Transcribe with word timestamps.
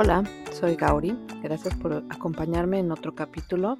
Hola, 0.00 0.22
soy 0.52 0.76
Gauri. 0.76 1.18
Gracias 1.42 1.74
por 1.74 1.92
acompañarme 1.92 2.78
en 2.78 2.92
otro 2.92 3.16
capítulo. 3.16 3.76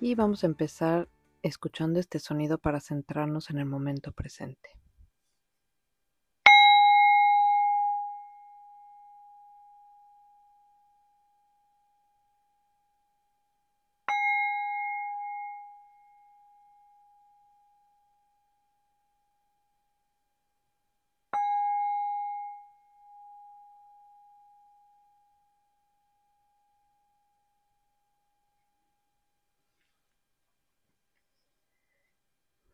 Y 0.00 0.16
vamos 0.16 0.42
a 0.42 0.48
empezar 0.48 1.08
escuchando 1.40 2.00
este 2.00 2.18
sonido 2.18 2.58
para 2.58 2.80
centrarnos 2.80 3.48
en 3.50 3.58
el 3.58 3.64
momento 3.64 4.10
presente. 4.10 4.70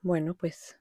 Bueno, 0.03 0.33
pues 0.35 0.79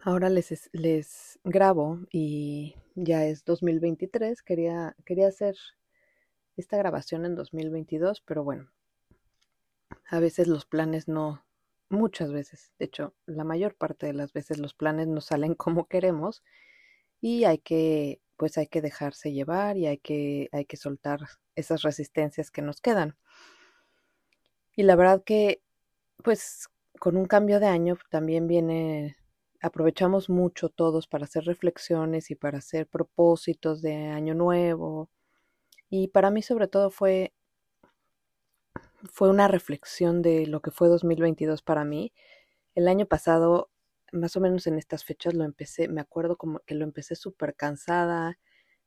ahora 0.00 0.28
les, 0.28 0.68
les 0.72 1.38
grabo 1.44 2.00
y 2.10 2.74
ya 2.96 3.24
es 3.26 3.44
2023. 3.44 4.42
Quería, 4.42 4.96
quería 5.04 5.28
hacer 5.28 5.54
esta 6.56 6.76
grabación 6.76 7.24
en 7.24 7.36
2022, 7.36 8.20
pero 8.22 8.42
bueno, 8.42 8.68
a 10.08 10.18
veces 10.18 10.48
los 10.48 10.66
planes 10.66 11.06
no, 11.06 11.44
muchas 11.88 12.32
veces, 12.32 12.72
de 12.80 12.86
hecho, 12.86 13.14
la 13.26 13.44
mayor 13.44 13.76
parte 13.76 14.06
de 14.06 14.14
las 14.14 14.32
veces 14.32 14.58
los 14.58 14.74
planes 14.74 15.06
no 15.06 15.20
salen 15.20 15.54
como 15.54 15.86
queremos 15.86 16.42
y 17.20 17.44
hay 17.44 17.58
que, 17.58 18.20
pues 18.36 18.58
hay 18.58 18.66
que 18.66 18.82
dejarse 18.82 19.32
llevar 19.32 19.76
y 19.76 19.86
hay 19.86 19.98
que, 19.98 20.48
hay 20.50 20.64
que 20.64 20.76
soltar 20.76 21.20
esas 21.54 21.82
resistencias 21.82 22.50
que 22.50 22.62
nos 22.62 22.80
quedan. 22.80 23.16
Y 24.74 24.82
la 24.82 24.96
verdad 24.96 25.22
que, 25.24 25.62
pues 26.24 26.68
con 27.00 27.16
un 27.16 27.24
cambio 27.24 27.60
de 27.60 27.66
año 27.66 27.96
también 28.10 28.46
viene, 28.46 29.16
aprovechamos 29.62 30.28
mucho 30.28 30.68
todos 30.68 31.08
para 31.08 31.24
hacer 31.24 31.44
reflexiones 31.44 32.30
y 32.30 32.34
para 32.34 32.58
hacer 32.58 32.86
propósitos 32.86 33.80
de 33.80 34.08
año 34.08 34.34
nuevo. 34.34 35.08
Y 35.88 36.08
para 36.08 36.30
mí 36.30 36.42
sobre 36.42 36.68
todo 36.68 36.90
fue, 36.90 37.32
fue 39.10 39.30
una 39.30 39.48
reflexión 39.48 40.20
de 40.20 40.46
lo 40.46 40.60
que 40.60 40.70
fue 40.70 40.88
2022 40.88 41.62
para 41.62 41.86
mí. 41.86 42.12
El 42.74 42.86
año 42.86 43.06
pasado, 43.06 43.70
más 44.12 44.36
o 44.36 44.40
menos 44.40 44.66
en 44.66 44.76
estas 44.76 45.02
fechas, 45.02 45.32
lo 45.32 45.44
empecé, 45.44 45.88
me 45.88 46.02
acuerdo 46.02 46.36
como 46.36 46.60
que 46.60 46.74
lo 46.74 46.84
empecé 46.84 47.14
súper 47.16 47.56
cansada, 47.56 48.38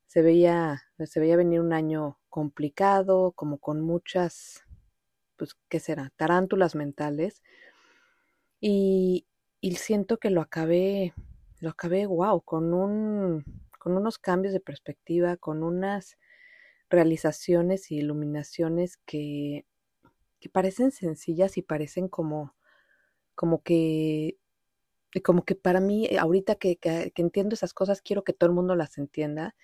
se 0.06 0.22
veía, 0.22 0.84
se 1.04 1.20
veía 1.20 1.36
venir 1.36 1.62
un 1.62 1.74
año 1.74 2.20
complicado, 2.30 3.32
como 3.32 3.58
con 3.58 3.82
muchas, 3.82 4.62
pues, 5.36 5.56
¿qué 5.68 5.80
será? 5.80 6.14
Tarántulas 6.16 6.76
mentales 6.76 7.42
y, 8.66 9.26
siento 9.76 10.18
que 10.20 10.30
lo 10.30 10.40
acabé, 10.40 11.14
lo 11.60 11.70
acabé, 11.72 12.06
wow, 12.06 12.42
con, 12.42 12.74
un, 12.74 13.44
con 13.78 13.98
unos 13.98 14.18
cambios 14.18 14.54
de 14.54 14.62
perspectiva, 14.62 15.36
con 15.36 15.64
unas 15.64 16.18
realizaciones 16.90 17.92
y 17.92 17.98
iluminaciones 17.98 18.98
que, 19.06 19.66
que 20.40 20.48
parecen 20.48 20.92
sencillas 20.92 21.58
y 21.58 21.62
parecen 21.62 22.08
como, 22.08 22.56
como 23.36 23.62
que 23.64 24.38
como 25.24 25.44
que 25.46 25.56
para 25.56 25.80
mí, 25.80 26.06
eh, 26.06 26.18
ahorita 26.18 26.56
que, 26.56 26.78
que, 26.78 27.12
entiendo 27.18 27.54
esas 27.54 27.74
cosas, 27.74 28.02
quiero 28.02 28.24
que 28.24 28.34
todo 28.34 28.50
el 28.50 28.56
mundo 28.56 28.76
las 28.76 28.98
entienda, 28.98 29.56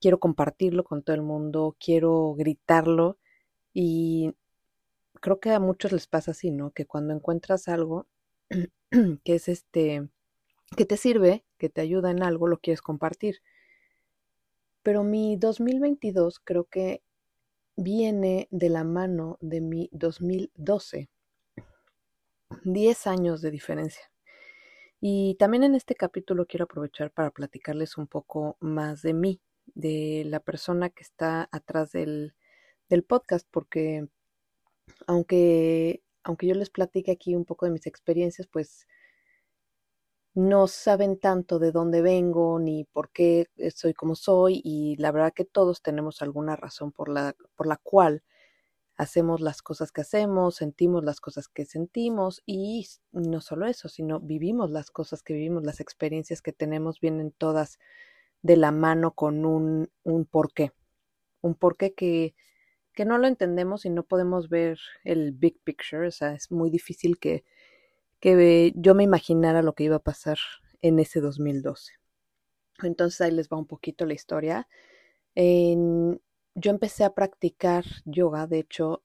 quiero 0.00 0.20
compartirlo 0.20 0.84
con 0.84 1.02
todo 1.02 1.14
el 1.16 1.22
mundo, 1.22 1.76
quiero 1.80 2.34
gritarlo 2.34 3.18
y 3.74 4.32
creo 5.20 5.40
que 5.40 5.50
a 5.50 5.60
muchos 5.60 5.92
les 5.92 6.06
pasa 6.06 6.30
así, 6.30 6.50
¿no? 6.52 6.70
Que 6.70 6.86
cuando 6.86 7.12
encuentras 7.12 7.68
algo 7.68 8.06
que 9.24 9.34
es 9.34 9.48
este, 9.48 10.08
que 10.76 10.84
te 10.84 10.96
sirve, 10.96 11.44
que 11.58 11.68
te 11.68 11.80
ayuda 11.80 12.10
en 12.10 12.22
algo, 12.22 12.46
lo 12.46 12.58
quieres 12.58 12.82
compartir. 12.82 13.42
Pero 14.82 15.04
mi 15.04 15.36
2022 15.36 16.40
creo 16.40 16.64
que 16.64 17.02
viene 17.76 18.48
de 18.50 18.68
la 18.68 18.84
mano 18.84 19.38
de 19.40 19.60
mi 19.60 19.88
2012. 19.92 21.08
10 22.64 23.06
años 23.06 23.42
de 23.42 23.50
diferencia. 23.50 24.10
Y 25.00 25.36
también 25.36 25.64
en 25.64 25.74
este 25.74 25.94
capítulo 25.94 26.46
quiero 26.46 26.64
aprovechar 26.64 27.10
para 27.10 27.30
platicarles 27.30 27.96
un 27.96 28.06
poco 28.06 28.56
más 28.60 29.02
de 29.02 29.14
mí, 29.14 29.40
de 29.66 30.24
la 30.26 30.40
persona 30.40 30.90
que 30.90 31.02
está 31.02 31.48
atrás 31.52 31.92
del, 31.92 32.34
del 32.88 33.02
podcast, 33.02 33.46
porque 33.50 34.08
aunque 35.06 36.02
aunque 36.24 36.46
yo 36.46 36.54
les 36.54 36.70
platique 36.70 37.10
aquí 37.12 37.34
un 37.34 37.44
poco 37.44 37.66
de 37.66 37.72
mis 37.72 37.86
experiencias, 37.86 38.46
pues 38.46 38.86
no 40.34 40.68
saben 40.68 41.18
tanto 41.18 41.58
de 41.58 41.72
dónde 41.72 42.02
vengo 42.02 42.58
ni 42.58 42.84
por 42.84 43.10
qué 43.10 43.46
soy 43.74 43.94
como 43.94 44.14
soy 44.14 44.60
y 44.64 44.96
la 44.96 45.10
verdad 45.12 45.32
que 45.34 45.44
todos 45.44 45.82
tenemos 45.82 46.22
alguna 46.22 46.56
razón 46.56 46.92
por 46.92 47.08
la, 47.08 47.34
por 47.56 47.66
la 47.66 47.76
cual 47.76 48.22
hacemos 48.96 49.40
las 49.40 49.62
cosas 49.62 49.92
que 49.92 50.02
hacemos, 50.02 50.56
sentimos 50.56 51.02
las 51.04 51.20
cosas 51.20 51.48
que 51.48 51.64
sentimos 51.64 52.42
y 52.46 52.86
no 53.12 53.40
solo 53.40 53.66
eso, 53.66 53.88
sino 53.88 54.20
vivimos 54.20 54.70
las 54.70 54.90
cosas 54.90 55.22
que 55.22 55.34
vivimos, 55.34 55.64
las 55.64 55.80
experiencias 55.80 56.42
que 56.42 56.52
tenemos 56.52 57.00
vienen 57.00 57.32
todas 57.32 57.78
de 58.42 58.56
la 58.56 58.72
mano 58.72 59.12
con 59.14 59.44
un, 59.46 59.90
un 60.04 60.26
porqué, 60.26 60.72
un 61.40 61.54
porqué 61.54 61.94
que 61.94 62.34
que 62.94 63.04
no 63.04 63.18
lo 63.18 63.26
entendemos 63.26 63.84
y 63.84 63.90
no 63.90 64.02
podemos 64.04 64.48
ver 64.48 64.78
el 65.04 65.32
big 65.32 65.60
picture, 65.62 66.06
o 66.06 66.10
sea, 66.10 66.32
es 66.34 66.50
muy 66.50 66.70
difícil 66.70 67.18
que, 67.18 67.44
que 68.20 68.72
yo 68.76 68.94
me 68.94 69.04
imaginara 69.04 69.62
lo 69.62 69.74
que 69.74 69.84
iba 69.84 69.96
a 69.96 70.02
pasar 70.02 70.38
en 70.82 70.98
ese 70.98 71.20
2012. 71.20 71.94
Entonces 72.82 73.20
ahí 73.20 73.30
les 73.30 73.48
va 73.48 73.58
un 73.58 73.66
poquito 73.66 74.06
la 74.06 74.14
historia. 74.14 74.68
yo 75.36 76.70
empecé 76.70 77.04
a 77.04 77.14
practicar 77.14 77.84
yoga, 78.04 78.46
de 78.46 78.60
hecho, 78.60 79.02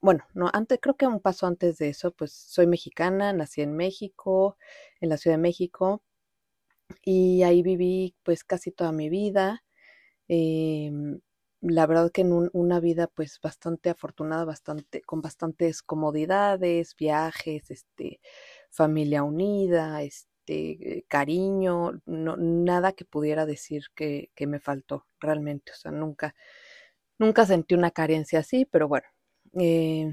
bueno, 0.00 0.24
no, 0.34 0.50
antes, 0.52 0.78
creo 0.80 0.96
que 0.96 1.06
un 1.06 1.20
paso 1.20 1.46
antes 1.46 1.78
de 1.78 1.88
eso, 1.88 2.12
pues 2.12 2.32
soy 2.32 2.66
mexicana, 2.66 3.32
nací 3.32 3.62
en 3.62 3.74
México, 3.76 4.56
en 5.00 5.08
la 5.08 5.16
Ciudad 5.16 5.36
de 5.36 5.42
México, 5.42 6.02
y 7.04 7.42
ahí 7.42 7.62
viví 7.62 8.14
pues 8.22 8.44
casi 8.44 8.70
toda 8.72 8.92
mi 8.92 9.08
vida. 9.08 9.64
Em, 10.28 11.20
la 11.62 11.86
verdad 11.86 12.10
que 12.10 12.22
en 12.22 12.50
una 12.52 12.80
vida 12.80 13.06
pues 13.06 13.40
bastante 13.40 13.90
afortunada, 13.90 14.44
bastante, 14.44 15.02
con 15.02 15.22
bastantes 15.22 15.82
comodidades, 15.82 16.96
viajes, 16.96 17.70
este, 17.70 18.20
familia 18.70 19.22
unida, 19.22 20.02
este, 20.02 21.04
cariño, 21.08 22.00
no, 22.06 22.36
nada 22.36 22.92
que 22.92 23.04
pudiera 23.04 23.46
decir 23.46 23.84
que, 23.94 24.30
que, 24.34 24.46
me 24.48 24.60
faltó 24.60 25.06
realmente, 25.20 25.72
o 25.72 25.76
sea, 25.76 25.92
nunca, 25.92 26.34
nunca 27.18 27.46
sentí 27.46 27.74
una 27.74 27.92
carencia 27.92 28.40
así, 28.40 28.66
pero 28.66 28.88
bueno, 28.88 29.06
eh, 29.58 30.10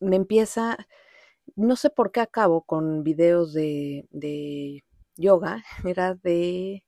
me 0.00 0.16
empieza, 0.16 0.76
no 1.56 1.76
sé 1.76 1.90
por 1.90 2.12
qué 2.12 2.20
acabo 2.20 2.62
con 2.62 3.02
videos 3.04 3.52
de, 3.52 4.06
de 4.10 4.84
yoga, 5.16 5.64
era 5.84 6.14
de 6.14 6.84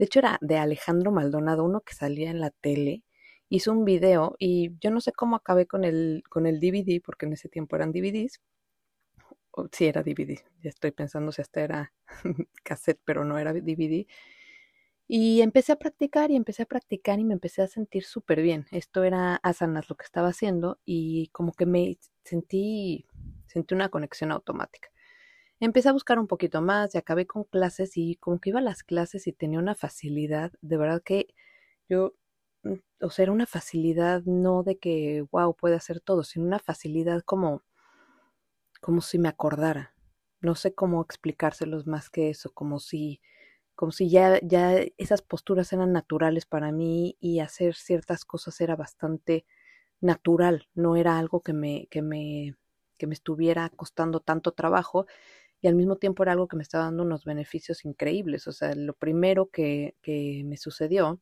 de 0.00 0.06
hecho, 0.06 0.20
era 0.20 0.38
de 0.40 0.56
Alejandro 0.56 1.12
Maldonado, 1.12 1.62
uno 1.62 1.82
que 1.82 1.92
salía 1.92 2.30
en 2.30 2.40
la 2.40 2.48
tele. 2.48 3.04
Hizo 3.50 3.70
un 3.70 3.84
video 3.84 4.34
y 4.38 4.70
yo 4.80 4.90
no 4.90 5.02
sé 5.02 5.12
cómo 5.12 5.36
acabé 5.36 5.66
con 5.66 5.84
el, 5.84 6.22
con 6.30 6.46
el 6.46 6.58
DVD, 6.58 7.02
porque 7.04 7.26
en 7.26 7.34
ese 7.34 7.50
tiempo 7.50 7.76
eran 7.76 7.92
DVDs. 7.92 8.40
O, 9.50 9.68
sí, 9.70 9.84
era 9.84 10.02
DVD. 10.02 10.38
Ya 10.62 10.70
estoy 10.70 10.92
pensando 10.92 11.32
si 11.32 11.42
hasta 11.42 11.60
era 11.60 11.92
cassette, 12.64 12.98
pero 13.04 13.26
no 13.26 13.38
era 13.38 13.52
DVD. 13.52 14.06
Y 15.06 15.42
empecé 15.42 15.72
a 15.72 15.76
practicar 15.76 16.30
y 16.30 16.36
empecé 16.36 16.62
a 16.62 16.66
practicar 16.66 17.20
y 17.20 17.24
me 17.24 17.34
empecé 17.34 17.60
a 17.60 17.66
sentir 17.66 18.04
súper 18.04 18.40
bien. 18.40 18.64
Esto 18.70 19.04
era 19.04 19.36
asanas 19.42 19.90
lo 19.90 19.96
que 19.96 20.04
estaba 20.06 20.28
haciendo 20.28 20.80
y 20.86 21.28
como 21.32 21.52
que 21.52 21.66
me 21.66 21.98
sentí, 22.24 23.06
sentí 23.46 23.74
una 23.74 23.90
conexión 23.90 24.32
automática 24.32 24.88
empecé 25.66 25.88
a 25.90 25.92
buscar 25.92 26.18
un 26.18 26.26
poquito 26.26 26.62
más 26.62 26.94
y 26.94 26.98
acabé 26.98 27.26
con 27.26 27.44
clases 27.44 27.96
y 27.96 28.16
como 28.16 28.40
que 28.40 28.50
iba 28.50 28.60
a 28.60 28.62
las 28.62 28.82
clases 28.82 29.26
y 29.26 29.32
tenía 29.32 29.58
una 29.58 29.74
facilidad, 29.74 30.52
de 30.62 30.76
verdad 30.76 31.02
que 31.02 31.34
yo, 31.88 32.14
mm, 32.64 32.74
o 33.02 33.10
sea, 33.10 33.24
era 33.24 33.32
una 33.32 33.46
facilidad 33.46 34.22
no 34.24 34.62
de 34.62 34.78
que, 34.78 35.26
wow, 35.32 35.54
puede 35.54 35.76
hacer 35.76 36.00
todo, 36.00 36.24
sino 36.24 36.46
una 36.46 36.58
facilidad 36.60 37.22
como, 37.22 37.62
como 38.80 39.00
si 39.00 39.18
me 39.18 39.28
acordara. 39.28 39.94
No 40.40 40.54
sé 40.54 40.74
cómo 40.74 41.02
explicárselos 41.02 41.86
más 41.86 42.08
que 42.10 42.30
eso, 42.30 42.52
como 42.52 42.80
si, 42.80 43.20
como 43.74 43.92
si 43.92 44.10
ya, 44.10 44.40
ya 44.42 44.74
esas 44.98 45.22
posturas 45.22 45.72
eran 45.72 45.92
naturales 45.92 46.46
para 46.46 46.72
mí 46.72 47.16
y 47.20 47.40
hacer 47.40 47.74
ciertas 47.74 48.24
cosas 48.24 48.60
era 48.60 48.76
bastante 48.76 49.44
natural, 50.00 50.68
no 50.74 50.96
era 50.96 51.18
algo 51.18 51.42
que 51.42 51.52
me, 51.54 51.88
que 51.90 52.02
me, 52.02 52.56
que 52.98 53.06
me 53.06 53.14
estuviera 53.14 53.70
costando 53.70 54.20
tanto 54.20 54.52
trabajo 54.52 55.06
y 55.62 55.68
al 55.68 55.74
mismo 55.74 55.96
tiempo 55.96 56.22
era 56.22 56.32
algo 56.32 56.48
que 56.48 56.56
me 56.56 56.62
estaba 56.62 56.84
dando 56.84 57.02
unos 57.02 57.24
beneficios 57.24 57.84
increíbles. 57.84 58.46
O 58.46 58.52
sea, 58.52 58.74
lo 58.74 58.94
primero 58.94 59.46
que, 59.50 59.94
que 60.02 60.42
me 60.44 60.56
sucedió 60.56 61.20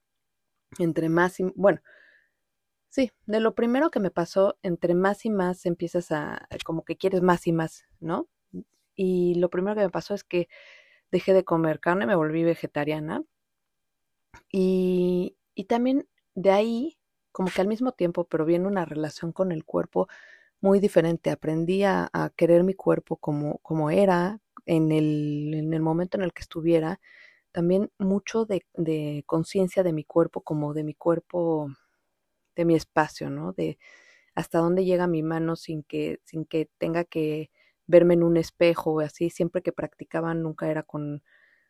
entre 0.79 1.09
más, 1.09 1.41
y, 1.41 1.45
bueno, 1.55 1.81
sí, 2.89 3.11
de 3.27 3.41
lo 3.41 3.55
primero 3.55 3.91
que 3.91 4.01
me 4.01 4.11
pasó, 4.11 4.59
entre 4.63 4.95
más 4.95 5.25
y 5.25 5.31
más 5.31 5.67
empiezas 5.67 6.13
a, 6.13 6.47
como 6.65 6.85
que 6.85 6.97
quieres 6.97 7.23
más 7.23 7.47
y 7.47 7.53
más, 7.53 7.85
¿no? 8.01 8.29
Y 8.95 9.35
lo 9.37 9.51
primero 9.51 9.77
que 9.77 9.83
me 9.83 9.91
pasó 9.91 10.15
es 10.15 10.25
que 10.25 10.49
dejé 11.11 11.33
de 11.33 11.45
comer 11.45 11.81
carne, 11.81 12.07
me 12.07 12.17
volví 12.17 12.45
vegetariana. 12.45 13.23
Y, 14.53 15.37
y 15.55 15.65
también 15.65 16.09
de 16.35 16.51
ahí, 16.51 16.99
como 17.33 17.51
que 17.51 17.61
al 17.61 17.69
mismo 17.69 17.93
tiempo, 17.93 18.25
pero 18.25 18.45
viene 18.45 18.67
una 18.67 18.85
relación 18.85 19.33
con 19.33 19.53
el 19.53 19.65
cuerpo 19.65 20.09
muy 20.61 20.81
diferente. 20.81 21.31
Aprendí 21.31 21.85
a, 21.85 22.11
querer 22.37 22.65
mi 22.65 22.75
cuerpo 22.75 23.17
como, 23.17 23.59
como 23.59 23.91
era 23.91 24.41
en 24.67 24.93
el, 24.93 25.55
en 25.55 25.75
el 25.75 25.81
momento 25.81 26.17
en 26.19 26.25
el 26.25 26.33
que 26.33 26.43
estuviera. 26.43 27.01
También 27.53 27.91
mucho 27.99 28.45
de, 28.45 28.65
de 28.75 29.25
conciencia 29.27 29.83
de 29.83 29.93
mi 29.93 30.05
cuerpo, 30.05 30.43
como 30.43 30.75
de 30.75 30.85
mi 30.85 30.95
cuerpo, 30.95 31.69
de 32.57 32.65
mi 32.65 32.75
espacio, 32.75 33.31
¿no? 33.31 33.53
De 33.53 33.79
hasta 34.35 34.59
dónde 34.61 34.85
llega 34.85 35.09
mi 35.09 35.23
mano 35.23 35.57
sin 35.57 35.83
que, 35.83 36.21
sin 36.25 36.45
que 36.45 36.71
tenga 36.79 37.05
que 37.05 37.51
verme 37.87 38.15
en 38.15 38.23
un 38.23 38.37
espejo 38.37 38.93
o 38.95 39.01
así. 39.01 39.31
Siempre 39.31 39.63
que 39.63 39.73
practicaba 39.73 40.35
nunca 40.35 40.71
era 40.71 40.83
con, 40.85 41.23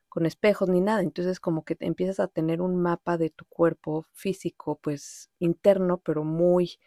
con 0.08 0.26
espejos 0.26 0.68
ni 0.68 0.80
nada. 0.80 1.00
Entonces 1.02 1.40
como 1.40 1.64
que 1.64 1.76
empiezas 1.80 2.20
a 2.20 2.28
tener 2.28 2.60
un 2.60 2.76
mapa 2.76 3.18
de 3.18 3.30
tu 3.30 3.44
cuerpo 3.46 4.06
físico, 4.12 4.78
pues 4.82 5.30
interno, 5.38 5.98
pero 6.04 6.24
muy 6.24 6.78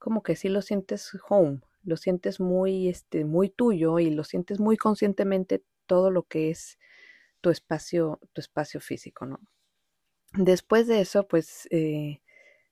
como 0.00 0.24
que 0.24 0.34
sí 0.34 0.48
lo 0.48 0.62
sientes 0.62 1.12
home, 1.28 1.60
lo 1.84 1.96
sientes 1.96 2.40
muy, 2.40 2.88
este, 2.88 3.24
muy 3.24 3.50
tuyo 3.50 4.00
y 4.00 4.10
lo 4.10 4.24
sientes 4.24 4.58
muy 4.58 4.76
conscientemente 4.76 5.62
todo 5.86 6.10
lo 6.10 6.24
que 6.24 6.50
es 6.50 6.78
tu 7.40 7.50
espacio, 7.50 8.18
tu 8.32 8.40
espacio 8.40 8.80
físico, 8.80 9.26
¿no? 9.26 9.38
Después 10.32 10.86
de 10.86 11.00
eso, 11.00 11.28
pues 11.28 11.68
eh, 11.70 12.22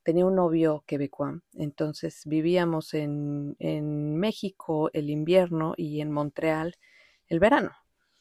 tenía 0.02 0.26
un 0.26 0.36
novio 0.36 0.84
quebecois, 0.86 1.42
entonces 1.54 2.22
vivíamos 2.24 2.94
en, 2.94 3.56
en 3.58 4.16
México 4.16 4.90
el 4.92 5.10
invierno 5.10 5.74
y 5.76 6.00
en 6.00 6.10
Montreal 6.10 6.76
el 7.26 7.40
verano. 7.40 7.72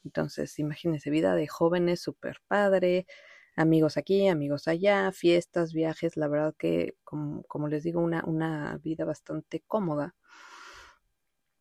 Entonces, 0.03 0.59
imagínense, 0.59 1.09
vida 1.09 1.35
de 1.35 1.47
jóvenes, 1.47 2.01
súper 2.01 2.41
padre, 2.47 3.07
amigos 3.57 3.97
aquí, 3.97 4.27
amigos 4.27 4.67
allá, 4.67 5.11
fiestas, 5.11 5.73
viajes, 5.73 6.15
la 6.15 6.27
verdad 6.29 6.55
que, 6.57 6.95
como, 7.03 7.67
les 7.67 7.83
digo, 7.83 8.01
una, 8.01 8.23
una 8.25 8.77
vida 8.77 9.03
bastante 9.03 9.63
cómoda. 9.67 10.15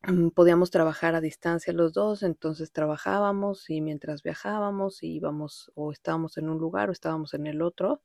Mm, 0.02 0.28
podíamos 0.30 0.70
trabajar 0.70 1.14
a 1.14 1.20
distancia 1.20 1.72
los 1.72 1.92
dos, 1.92 2.22
entonces 2.22 2.70
trabajábamos 2.70 3.68
y 3.70 3.80
mientras 3.80 4.22
viajábamos 4.22 5.02
íbamos 5.02 5.72
o 5.74 5.90
estábamos 5.90 6.36
en 6.38 6.48
un 6.48 6.58
lugar 6.58 6.90
o 6.90 6.92
estábamos 6.92 7.34
en 7.34 7.46
el 7.46 7.62
otro 7.62 8.02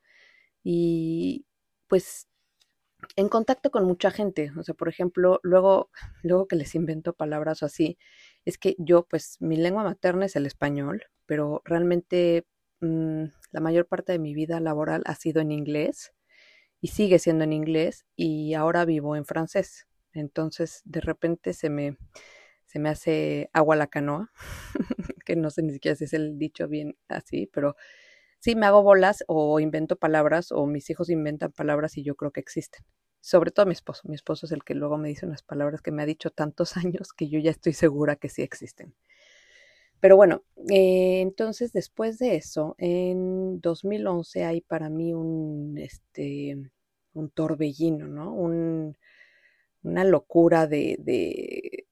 y 0.64 1.46
pues 1.88 2.28
en 3.16 3.30
contacto 3.30 3.72
con 3.72 3.86
mucha 3.86 4.12
gente, 4.12 4.52
o 4.58 4.64
sea, 4.64 4.76
por 4.76 4.90
ejemplo, 4.90 5.40
luego, 5.44 5.90
luego 6.24 6.48
que 6.48 6.56
les 6.56 6.76
invento 6.76 7.14
palabras 7.14 7.64
o 7.64 7.66
así, 7.68 7.98
es 8.46 8.58
que 8.58 8.76
yo, 8.80 9.06
pues, 9.08 9.38
mi 9.42 9.58
lengua 9.58 9.84
materna 9.84 10.26
es 10.26 10.36
el 10.36 10.46
español, 10.46 11.06
pero 11.26 11.62
realmente 11.66 12.46
Mm, 12.82 13.26
la 13.52 13.60
mayor 13.62 13.88
parte 13.88 14.12
de 14.12 14.20
mi 14.20 14.34
vida 14.34 14.60
laboral 14.60 15.04
ha 15.06 15.16
sido 15.16 15.42
en 15.42 15.52
inglés 15.52 16.14
y 16.82 16.90
sigue 16.90 17.20
siendo 17.20 17.44
en 17.44 17.54
inglés 17.54 18.06
y 18.16 18.56
ahora 18.56 18.86
vivo 18.86 19.16
en 19.16 19.26
francés. 19.26 19.88
Entonces, 20.14 20.82
de 20.86 21.02
repente 21.02 21.54
se 21.54 21.70
me, 21.70 21.98
se 22.66 22.80
me 22.80 22.90
hace 22.90 23.50
agua 23.54 23.76
la 23.76 23.88
canoa, 23.88 24.32
que 25.26 25.36
no 25.36 25.50
sé 25.52 25.64
ni 25.64 25.74
siquiera 25.74 25.96
si 25.96 26.06
es 26.06 26.14
el 26.14 26.38
dicho 26.40 26.68
bien 26.68 26.98
así, 27.08 27.50
pero 27.54 27.76
sí 28.40 28.56
me 28.56 28.66
hago 28.66 28.84
bolas 28.84 29.24
o 29.28 29.60
invento 29.60 29.98
palabras 29.98 30.52
o 30.52 30.66
mis 30.68 30.90
hijos 30.90 31.10
inventan 31.10 31.52
palabras 31.52 31.98
y 31.98 32.04
yo 32.04 32.16
creo 32.16 32.32
que 32.32 32.42
existen. 32.42 32.84
Sobre 33.22 33.52
todo 33.52 33.68
mi 33.68 33.74
esposo. 33.74 34.02
Mi 34.08 34.16
esposo 34.16 34.48
es 34.48 34.52
el 34.52 34.64
que 34.64 34.74
luego 34.76 34.98
me 34.98 35.10
dice 35.10 35.28
unas 35.28 35.44
palabras 35.44 35.82
que 35.82 35.92
me 35.92 36.04
ha 36.04 36.08
dicho 36.08 36.32
tantos 36.32 36.76
años 36.78 37.14
que 37.14 37.30
yo 37.30 37.40
ya 37.40 37.52
estoy 37.52 37.74
segura 37.74 38.16
que 38.16 38.30
sí 38.30 38.42
existen. 38.42 38.96
Pero 40.02 40.18
bueno, 40.18 40.44
eh, 40.70 41.22
entonces 41.22 41.72
después 41.74 42.18
de 42.18 42.36
eso, 42.36 42.76
en 42.80 43.62
2011 43.62 44.44
hay 44.44 44.62
para 44.62 44.90
mí 44.90 45.14
un, 45.14 45.78
este, 45.78 46.58
un 47.14 47.30
torbellino, 47.30 48.08
¿no? 48.08 48.34
una 49.84 50.04
locura 50.04 50.68
de, 50.68 50.98
de, 51.00 51.86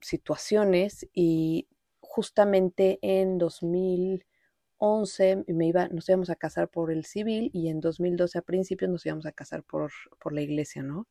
situaciones 0.00 1.08
y 1.14 1.66
justamente 2.00 2.98
en 3.00 3.38
2011 3.38 5.44
me 5.48 5.66
iba, 5.66 5.88
nos 5.88 6.08
íbamos 6.08 6.30
a 6.30 6.36
casar 6.36 6.68
por 6.68 6.92
el 6.92 7.04
civil 7.06 7.50
y 7.54 7.68
en 7.68 7.80
2012 7.80 8.38
a 8.38 8.42
principios 8.42 8.90
nos 8.90 9.06
íbamos 9.06 9.24
a 9.26 9.32
casar 9.32 9.62
por, 9.64 9.90
por 10.20 10.34
la 10.34 10.42
iglesia, 10.42 10.82
¿no? 10.82 11.08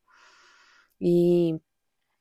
Y 1.00 1.60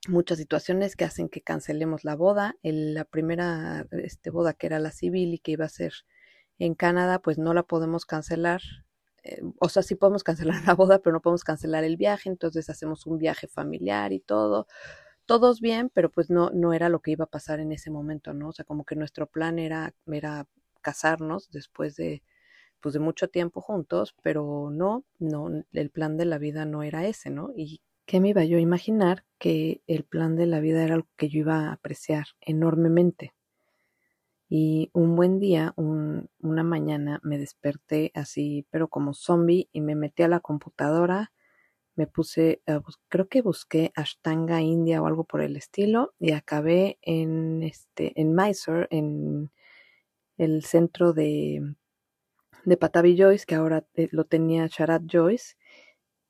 muchas 0.08 0.38
situaciones 0.38 0.96
que 0.96 1.06
hacen 1.06 1.30
que 1.30 1.42
cancelemos 1.42 2.04
la 2.04 2.16
boda. 2.16 2.56
la 2.64 3.06
primera 3.06 3.88
este, 3.92 4.30
boda 4.30 4.54
que 4.54 4.68
era 4.68 4.80
la 4.80 4.92
civil 4.92 5.34
y 5.34 5.40
que 5.40 5.52
iba 5.52 5.66
a 5.66 5.70
ser 5.70 5.94
en 6.60 6.76
Canadá, 6.76 7.20
pues 7.20 7.38
no 7.38 7.54
la 7.54 7.64
podemos 7.64 8.06
cancelar. 8.06 8.62
Eh, 9.24 9.42
o 9.60 9.70
sea, 9.70 9.84
sí 9.84 9.96
podemos 9.96 10.24
cancelar 10.24 10.62
la 10.68 10.76
boda, 10.76 11.00
pero 11.00 11.14
no 11.14 11.22
podemos 11.22 11.44
cancelar 11.44 11.84
el 11.84 11.98
viaje. 11.98 12.30
Entonces 12.30 12.70
hacemos 12.70 13.06
un 13.06 13.18
viaje 13.18 13.48
familiar 13.48 14.14
y 14.14 14.20
todo. 14.20 14.68
Todos 15.26 15.62
bien, 15.62 15.90
pero 15.94 16.12
pues 16.12 16.30
no, 16.30 16.50
no 16.52 16.74
era 16.74 16.90
lo 16.90 17.02
que 17.02 17.12
iba 17.12 17.26
a 17.26 17.30
pasar 17.30 17.60
en 17.60 17.72
ese 17.72 17.90
momento, 17.92 18.34
¿no? 18.34 18.50
O 18.50 18.52
sea, 18.54 18.66
como 18.66 18.86
que 18.86 18.96
nuestro 18.96 19.28
plan 19.28 19.58
era, 19.60 19.94
era 20.08 20.48
casarnos 20.82 21.50
después 21.52 21.96
de, 21.96 22.24
pues 22.82 22.94
de 22.94 23.00
mucho 23.00 23.30
tiempo 23.30 23.62
juntos, 23.62 24.16
pero 24.22 24.70
no, 24.72 25.06
no, 25.20 25.64
el 25.72 25.90
plan 25.92 26.18
de 26.18 26.26
la 26.26 26.38
vida 26.38 26.66
no 26.66 26.84
era 26.84 27.08
ese, 27.08 27.30
¿no? 27.30 27.52
Y 27.56 27.82
¿Qué 28.06 28.20
me 28.20 28.30
iba 28.30 28.44
yo 28.44 28.58
a 28.58 28.62
imaginar 28.62 29.24
que 29.40 29.82
el 29.88 30.04
plan 30.04 30.36
de 30.36 30.46
la 30.46 30.60
vida 30.60 30.84
era 30.84 30.96
algo 30.96 31.08
que 31.16 31.30
yo 31.30 31.40
iba 31.40 31.70
a 31.70 31.74
apreciar 31.74 32.26
enormemente? 32.42 33.34
Y 34.50 34.92
un 34.94 35.16
buen 35.16 35.40
día, 35.40 35.74
una 35.78 36.64
mañana, 36.64 37.20
me 37.24 37.38
desperté 37.38 38.12
así, 38.14 38.68
pero 38.70 38.88
como 38.90 39.14
zombie, 39.14 39.70
y 39.72 39.82
me 39.82 39.96
metí 39.96 40.22
a 40.22 40.28
la 40.28 40.42
computadora, 40.42 41.32
me 41.96 42.06
puse, 42.06 42.62
creo 43.08 43.28
que 43.30 43.42
busqué 43.42 43.92
Ashtanga 43.96 44.62
India 44.62 45.02
o 45.02 45.08
algo 45.08 45.24
por 45.24 45.42
el 45.42 45.56
estilo, 45.56 46.14
y 46.20 46.34
acabé 46.34 47.00
en, 47.02 47.64
este, 47.64 48.20
en 48.20 48.36
Mysore, 48.36 48.88
en 48.92 49.50
el 50.38 50.64
centro 50.66 51.14
de, 51.14 51.74
de 52.66 52.78
Patavi 52.78 53.18
Joyce, 53.18 53.46
que 53.46 53.56
ahora 53.56 53.86
eh, 53.96 54.10
lo 54.12 54.26
tenía 54.26 54.68
Sharat 54.68 55.04
Joyce. 55.12 55.56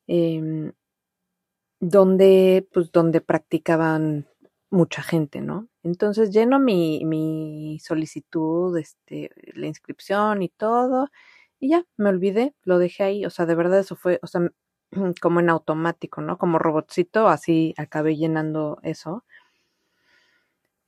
Em, 0.08 0.72
donde, 1.84 2.66
pues, 2.72 2.92
donde 2.94 3.20
practicaban 3.20 4.26
mucha 4.70 5.04
gente, 5.04 5.42
¿no? 5.42 5.68
Entonces 5.84 6.32
lleno 6.32 6.58
mi, 6.58 7.04
mi 7.04 7.78
solicitud, 7.84 8.78
este, 8.78 9.32
la 9.54 9.68
inscripción 9.68 10.44
y 10.44 10.50
todo, 10.50 11.10
y 11.60 11.70
ya, 11.72 11.86
me 11.98 12.10
olvidé, 12.10 12.56
lo 12.64 12.80
dejé 12.80 13.04
ahí, 13.04 13.26
o 13.26 13.30
sea, 13.30 13.46
de 13.46 13.56
verdad 13.56 13.80
eso 13.80 13.98
fue, 13.98 14.20
o 14.24 14.28
sea, 14.28 14.50
como 15.22 15.42
en 15.42 15.50
automático, 15.50 16.22
¿no? 16.22 16.38
Como 16.38 16.58
robotcito, 16.58 17.28
así 17.28 17.74
acabé 17.78 18.16
llenando 18.16 18.80
eso. 18.84 19.26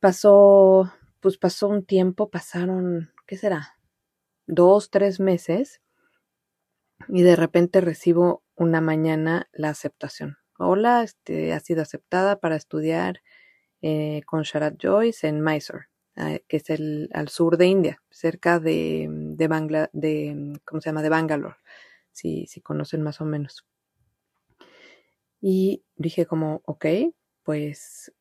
Pasó, 0.00 0.90
pues 1.20 1.36
pasó 1.36 1.68
un 1.68 1.84
tiempo, 1.84 2.30
pasaron, 2.30 3.10
¿qué 3.26 3.36
será? 3.36 3.76
Dos, 4.46 4.90
tres 4.90 5.20
meses, 5.20 5.82
y 7.08 7.22
de 7.22 7.36
repente 7.36 7.82
recibo 7.82 8.42
una 8.56 8.80
mañana 8.80 9.48
la 9.52 9.68
aceptación 9.70 10.38
hola, 10.58 11.02
este, 11.02 11.52
ha 11.52 11.60
sido 11.60 11.82
aceptada 11.82 12.38
para 12.40 12.56
estudiar 12.56 13.22
eh, 13.82 14.22
con 14.26 14.42
Sharat 14.42 14.76
Joyce 14.82 15.28
en 15.28 15.42
Mysore, 15.42 15.86
eh, 16.16 16.44
que 16.48 16.58
es 16.58 16.70
el, 16.70 17.10
al 17.12 17.28
sur 17.28 17.56
de 17.58 17.66
India, 17.66 18.02
cerca 18.10 18.58
de, 18.60 19.08
de, 19.10 19.48
Bangla, 19.48 19.90
de 19.92 20.58
¿cómo 20.64 20.80
se 20.80 20.90
llama? 20.90 21.02
De 21.02 21.10
Bangalore, 21.10 21.56
si, 22.12 22.46
si 22.46 22.60
conocen 22.60 23.02
más 23.02 23.20
o 23.20 23.24
menos. 23.24 23.66
Y 25.40 25.84
dije 25.96 26.26
como, 26.26 26.62
ok, 26.64 26.86
pues, 27.42 28.12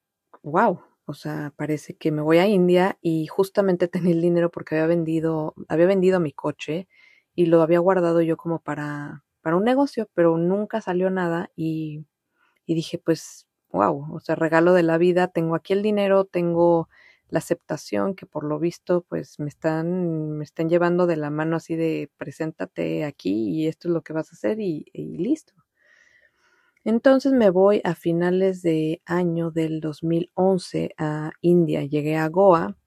wow, 0.43 0.81
o 1.05 1.13
sea, 1.13 1.53
parece 1.55 1.95
que 1.95 2.11
me 2.11 2.21
voy 2.21 2.37
a 2.39 2.47
India 2.47 2.97
y 3.01 3.27
justamente 3.27 3.87
tenía 3.87 4.13
el 4.13 4.21
dinero 4.21 4.51
porque 4.51 4.75
había 4.75 4.87
vendido, 4.87 5.53
había 5.67 5.85
vendido 5.87 6.19
mi 6.19 6.31
coche 6.31 6.87
y 7.35 7.47
lo 7.47 7.61
había 7.61 7.79
guardado 7.79 8.21
yo 8.21 8.37
como 8.37 8.59
para, 8.59 9.23
para 9.41 9.57
un 9.57 9.63
negocio, 9.63 10.09
pero 10.13 10.37
nunca 10.37 10.81
salió 10.81 11.09
nada 11.09 11.51
y 11.55 12.05
y 12.65 12.75
dije, 12.75 12.97
pues, 12.97 13.47
wow, 13.71 14.15
o 14.15 14.19
sea, 14.19 14.35
regalo 14.35 14.73
de 14.73 14.83
la 14.83 14.97
vida, 14.97 15.27
tengo 15.27 15.55
aquí 15.55 15.73
el 15.73 15.83
dinero, 15.83 16.25
tengo 16.25 16.89
la 17.29 17.39
aceptación 17.39 18.15
que 18.15 18.25
por 18.25 18.43
lo 18.43 18.59
visto 18.59 19.01
pues 19.09 19.39
me 19.39 19.47
están 19.49 20.37
me 20.37 20.43
están 20.43 20.69
llevando 20.69 21.07
de 21.07 21.17
la 21.17 21.31
mano 21.31 21.55
así 21.57 21.75
de 21.75 22.09
preséntate 22.17 23.03
aquí 23.03 23.49
y 23.49 23.67
esto 23.67 23.87
es 23.87 23.93
lo 23.93 24.03
que 24.03 24.13
vas 24.13 24.31
a 24.31 24.35
hacer 24.35 24.59
y, 24.59 24.85
y 24.93 25.17
listo. 25.17 25.53
Entonces 26.83 27.33
me 27.33 27.49
voy 27.49 27.81
a 27.83 27.95
finales 27.95 28.61
de 28.61 29.01
año 29.05 29.49
del 29.49 29.81
2011 29.81 30.93
a 30.99 31.31
India, 31.41 31.83
llegué 31.83 32.15
a 32.15 32.29
Goa 32.29 32.77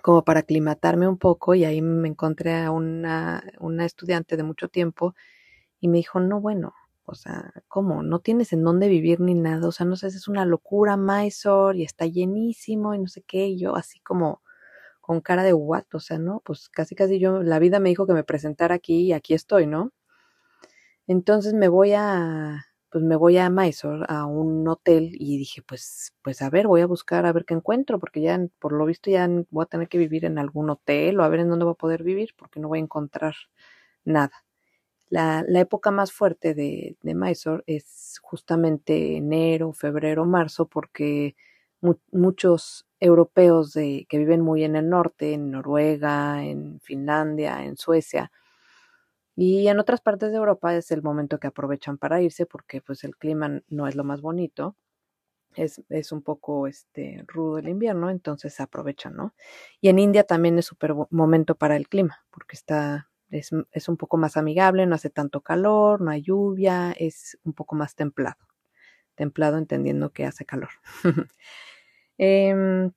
como 0.00 0.24
para 0.24 0.40
aclimatarme 0.40 1.08
un 1.08 1.18
poco 1.18 1.54
y 1.56 1.64
ahí 1.64 1.82
me 1.82 2.08
encontré 2.08 2.54
a 2.54 2.70
una, 2.70 3.42
una 3.58 3.84
estudiante 3.84 4.36
de 4.36 4.44
mucho 4.44 4.68
tiempo 4.68 5.14
y 5.80 5.88
me 5.88 5.98
dijo, 5.98 6.20
no, 6.20 6.40
bueno, 6.40 6.74
o 7.06 7.14
sea, 7.14 7.52
¿cómo? 7.68 8.02
No 8.02 8.20
tienes 8.20 8.52
en 8.52 8.64
dónde 8.64 8.88
vivir 8.88 9.20
ni 9.20 9.34
nada, 9.34 9.68
o 9.68 9.72
sea, 9.72 9.86
no 9.86 9.96
sé, 9.96 10.08
es 10.08 10.28
una 10.28 10.44
locura 10.46 10.96
Mysore 10.96 11.78
y 11.78 11.84
está 11.84 12.06
llenísimo 12.06 12.94
y 12.94 12.98
no 12.98 13.08
sé 13.08 13.22
qué, 13.22 13.46
y 13.48 13.58
yo 13.58 13.76
así 13.76 14.00
como 14.00 14.42
con 15.00 15.20
cara 15.22 15.42
de 15.44 15.54
what, 15.54 15.84
o 15.94 16.00
sea, 16.00 16.18
¿no? 16.18 16.42
Pues 16.44 16.68
casi 16.70 16.94
casi 16.96 17.18
yo, 17.20 17.42
la 17.42 17.58
vida 17.60 17.80
me 17.80 17.90
dijo 17.90 18.06
que 18.06 18.14
me 18.14 18.24
presentara 18.24 18.76
aquí 18.76 19.02
y 19.06 19.12
aquí 19.14 19.34
estoy, 19.34 19.66
¿no? 19.66 19.92
Entonces 21.08 21.54
me 21.54 21.68
voy 21.68 21.92
a, 21.94 22.64
pues 22.90 23.04
me 23.04 23.14
voy 23.16 23.38
a 23.38 23.48
Mysore, 23.50 24.04
a 24.08 24.26
un 24.26 24.66
hotel 24.68 25.10
y 25.14 25.38
dije, 25.38 25.62
pues, 25.62 26.12
pues 26.22 26.42
a 26.42 26.50
ver, 26.50 26.66
voy 26.66 26.80
a 26.80 26.86
buscar 26.86 27.26
a 27.26 27.32
ver 27.32 27.44
qué 27.44 27.54
encuentro, 27.54 28.00
porque 28.00 28.20
ya 28.20 28.40
por 28.58 28.72
lo 28.72 28.84
visto 28.86 29.10
ya 29.10 29.28
voy 29.50 29.62
a 29.62 29.66
tener 29.66 29.88
que 29.88 29.98
vivir 29.98 30.24
en 30.24 30.38
algún 30.38 30.68
hotel 30.70 31.20
o 31.20 31.22
a 31.24 31.28
ver 31.28 31.40
en 31.40 31.48
dónde 31.50 31.64
voy 31.64 31.72
a 31.72 31.74
poder 31.76 32.02
vivir, 32.02 32.30
porque 32.36 32.58
no 32.60 32.68
voy 32.68 32.78
a 32.80 32.82
encontrar 32.82 33.34
nada. 34.04 34.45
La, 35.08 35.44
la 35.46 35.60
época 35.60 35.90
más 35.90 36.12
fuerte 36.12 36.54
de, 36.54 36.96
de 37.02 37.14
Mysore 37.14 37.62
es 37.66 38.18
justamente 38.22 39.16
enero, 39.16 39.72
febrero, 39.72 40.24
marzo, 40.24 40.66
porque 40.66 41.36
muchos 42.10 42.86
europeos 42.98 43.72
de, 43.72 44.06
que 44.08 44.18
viven 44.18 44.40
muy 44.40 44.64
en 44.64 44.76
el 44.76 44.88
norte, 44.88 45.34
en 45.34 45.50
Noruega, 45.50 46.44
en 46.44 46.80
Finlandia, 46.80 47.64
en 47.64 47.76
Suecia, 47.76 48.32
y 49.36 49.68
en 49.68 49.78
otras 49.78 50.00
partes 50.00 50.30
de 50.30 50.38
Europa 50.38 50.74
es 50.74 50.90
el 50.90 51.02
momento 51.02 51.38
que 51.38 51.48
aprovechan 51.48 51.98
para 51.98 52.22
irse 52.22 52.46
porque 52.46 52.80
pues 52.80 53.04
el 53.04 53.16
clima 53.16 53.60
no 53.68 53.86
es 53.86 53.94
lo 53.94 54.02
más 54.02 54.22
bonito. 54.22 54.76
Es, 55.54 55.82
es 55.88 56.12
un 56.12 56.22
poco 56.22 56.66
este, 56.66 57.24
rudo 57.26 57.58
el 57.58 57.68
invierno, 57.68 58.10
entonces 58.10 58.60
aprovechan, 58.60 59.16
¿no? 59.16 59.34
Y 59.80 59.88
en 59.88 59.98
India 59.98 60.24
también 60.24 60.58
es 60.58 60.66
súper 60.66 60.94
momento 61.10 61.54
para 61.54 61.76
el 61.76 61.88
clima, 61.88 62.24
porque 62.30 62.56
está, 62.56 63.10
es, 63.30 63.50
es 63.72 63.88
un 63.88 63.96
poco 63.96 64.16
más 64.16 64.36
amigable, 64.36 64.86
no 64.86 64.94
hace 64.94 65.10
tanto 65.10 65.40
calor, 65.40 66.00
no 66.00 66.10
hay 66.10 66.22
lluvia, 66.22 66.92
es 66.92 67.38
un 67.44 67.52
poco 67.52 67.76
más 67.76 67.94
templado. 67.94 68.38
Templado 69.14 69.58
entendiendo 69.58 70.12
que 70.12 70.26
hace 70.26 70.44
calor. 70.44 70.70
eh, 72.18 72.90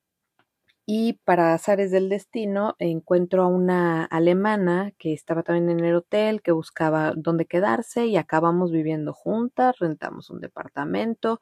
y 0.92 1.12
para 1.24 1.54
azares 1.54 1.92
del 1.92 2.08
destino 2.08 2.74
encuentro 2.80 3.44
a 3.44 3.46
una 3.46 4.04
alemana 4.06 4.92
que 4.98 5.12
estaba 5.12 5.44
también 5.44 5.70
en 5.70 5.84
el 5.84 5.94
hotel, 5.94 6.42
que 6.42 6.50
buscaba 6.50 7.12
dónde 7.16 7.46
quedarse 7.46 8.06
y 8.06 8.16
acabamos 8.16 8.72
viviendo 8.72 9.12
juntas, 9.12 9.78
rentamos 9.78 10.30
un 10.30 10.40
departamento. 10.40 11.40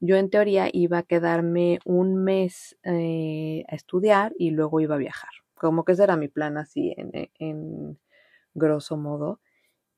Yo 0.00 0.16
en 0.16 0.30
teoría 0.30 0.68
iba 0.72 0.98
a 0.98 1.02
quedarme 1.02 1.80
un 1.84 2.22
mes 2.22 2.78
eh, 2.84 3.64
a 3.68 3.74
estudiar 3.74 4.32
y 4.38 4.50
luego 4.50 4.80
iba 4.80 4.94
a 4.94 4.98
viajar. 4.98 5.30
Como 5.54 5.84
que 5.84 5.92
ese 5.92 6.04
era 6.04 6.16
mi 6.16 6.28
plan 6.28 6.56
así 6.56 6.94
en 6.96 7.98
grosso 8.54 8.96
modo. 8.96 9.40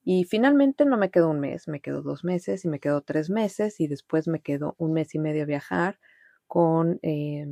Y 0.05 0.25
finalmente 0.25 0.85
no 0.87 0.97
me 0.99 1.11
quedó 1.11 1.31
un 1.31 1.41
mes, 1.41 1.69
me 1.69 1.81
quedó 1.81 2.03
dos 2.03 2.25
meses 2.25 2.65
y 2.65 2.69
me 2.69 2.81
quedó 2.81 3.03
tres 3.03 3.31
meses 3.31 3.81
y 3.81 3.89
después 3.89 4.29
me 4.29 4.41
quedó 4.41 4.77
un 4.79 4.93
mes 4.93 5.15
y 5.15 5.19
medio 5.19 5.43
a 5.45 5.47
viajar 5.47 6.01
con... 6.47 6.99
Eh, 7.03 7.47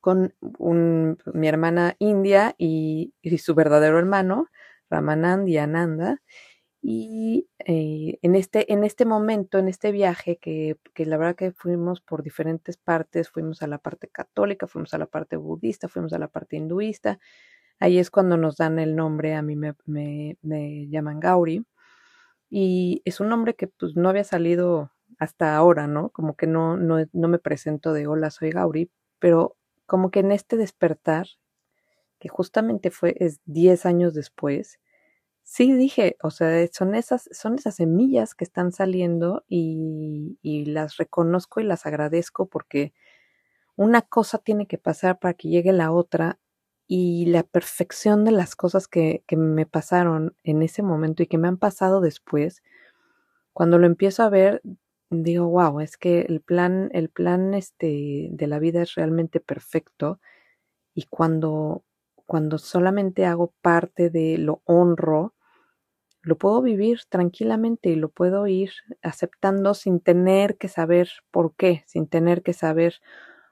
con 0.00 0.34
mi 1.34 1.48
hermana 1.48 1.96
India 1.98 2.54
y, 2.58 3.12
su 3.38 3.54
verdadero 3.54 3.98
hermano, 3.98 4.48
Ramanand 4.90 5.48
y 5.48 5.58
Ananda. 5.58 6.22
Y 6.82 7.48
eh, 7.66 8.18
en, 8.22 8.34
este, 8.34 8.72
en 8.72 8.84
este 8.84 9.04
momento, 9.04 9.58
en 9.58 9.68
este 9.68 9.92
viaje, 9.92 10.38
que, 10.38 10.78
que, 10.94 11.04
la 11.04 11.18
verdad 11.18 11.36
que 11.36 11.52
fuimos 11.52 12.00
por 12.00 12.22
diferentes 12.22 12.78
partes, 12.78 13.28
fuimos 13.28 13.62
a 13.62 13.66
la 13.66 13.78
parte 13.78 14.08
católica, 14.08 14.66
fuimos 14.66 14.94
a 14.94 14.98
la 14.98 15.06
parte 15.06 15.36
budista, 15.36 15.88
fuimos 15.88 16.14
a 16.14 16.18
la 16.18 16.28
parte 16.28 16.56
hinduista, 16.56 17.18
ahí 17.80 17.98
es 17.98 18.10
cuando 18.10 18.36
nos 18.38 18.56
dan 18.56 18.78
el 18.78 18.96
nombre, 18.96 19.34
a 19.36 19.42
mí 19.42 19.56
me, 19.56 19.74
me, 19.86 20.38
me 20.42 20.88
llaman 20.88 21.20
Gauri, 21.20 21.66
y 22.50 23.02
es 23.04 23.20
un 23.20 23.28
nombre 23.28 23.54
que 23.54 23.68
pues 23.68 23.96
no 23.96 24.08
había 24.08 24.24
salido 24.24 24.92
hasta 25.18 25.56
ahora, 25.56 25.86
¿no? 25.86 26.10
Como 26.10 26.36
que 26.36 26.46
no, 26.46 26.76
no, 26.76 26.98
no 27.12 27.28
me 27.28 27.38
presento 27.38 27.92
de 27.92 28.06
hola, 28.06 28.30
soy 28.30 28.50
Gauri, 28.50 28.90
pero 29.20 29.56
como 29.86 30.10
que 30.10 30.20
en 30.20 30.32
este 30.32 30.56
despertar, 30.56 31.26
que 32.18 32.28
justamente 32.28 32.90
fue 32.90 33.16
es 33.18 33.40
10 33.46 33.86
años 33.86 34.14
después, 34.14 34.78
sí 35.44 35.72
dije, 35.74 36.16
o 36.22 36.30
sea, 36.30 36.66
son 36.72 36.94
esas, 36.94 37.28
son 37.32 37.56
esas 37.56 37.76
semillas 37.76 38.34
que 38.34 38.44
están 38.44 38.72
saliendo 38.72 39.44
y, 39.48 40.38
y 40.42 40.66
las 40.66 40.96
reconozco 40.98 41.60
y 41.60 41.64
las 41.64 41.86
agradezco 41.86 42.46
porque 42.48 42.94
una 43.76 44.02
cosa 44.02 44.38
tiene 44.38 44.66
que 44.66 44.78
pasar 44.78 45.18
para 45.18 45.34
que 45.34 45.48
llegue 45.48 45.72
la 45.72 45.92
otra 45.92 46.38
y 46.92 47.26
la 47.26 47.44
perfección 47.44 48.24
de 48.24 48.32
las 48.32 48.56
cosas 48.56 48.88
que, 48.88 49.22
que, 49.28 49.36
me 49.36 49.64
pasaron 49.64 50.34
en 50.42 50.60
ese 50.60 50.82
momento 50.82 51.22
y 51.22 51.28
que 51.28 51.38
me 51.38 51.46
han 51.46 51.56
pasado 51.56 52.00
después, 52.00 52.64
cuando 53.52 53.78
lo 53.78 53.86
empiezo 53.86 54.24
a 54.24 54.28
ver, 54.28 54.60
digo, 55.08 55.46
wow, 55.46 55.78
es 55.78 55.96
que 55.96 56.22
el 56.22 56.40
plan, 56.40 56.90
el 56.92 57.08
plan 57.08 57.54
este, 57.54 58.30
de 58.32 58.46
la 58.48 58.58
vida 58.58 58.82
es 58.82 58.96
realmente 58.96 59.38
perfecto 59.38 60.18
y 60.92 61.04
cuando, 61.04 61.84
cuando 62.26 62.58
solamente 62.58 63.24
hago 63.24 63.54
parte 63.62 64.10
de 64.10 64.36
lo 64.38 64.60
honro, 64.64 65.36
lo 66.22 66.38
puedo 66.38 66.60
vivir 66.60 67.02
tranquilamente 67.08 67.90
y 67.90 67.94
lo 67.94 68.08
puedo 68.08 68.48
ir 68.48 68.72
aceptando 69.00 69.74
sin 69.74 70.00
tener 70.00 70.58
que 70.58 70.66
saber 70.66 71.08
por 71.30 71.54
qué, 71.54 71.84
sin 71.86 72.08
tener 72.08 72.42
que 72.42 72.52
saber 72.52 72.96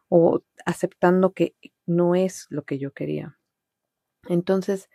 o 0.08 0.42
aceptando 0.66 1.34
que 1.34 1.54
no 1.88 2.14
es 2.14 2.46
lo 2.50 2.64
que 2.64 2.78
yo 2.78 2.92
quería. 2.92 3.38
Entonces, 4.28 4.90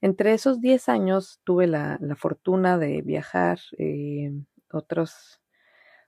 entre 0.00 0.34
esos 0.34 0.60
10 0.60 0.88
años 0.88 1.40
tuve 1.44 1.66
la, 1.66 1.98
la 2.00 2.16
fortuna 2.16 2.78
de 2.78 3.02
viajar 3.02 3.58
eh, 3.78 4.32
otros 4.70 5.40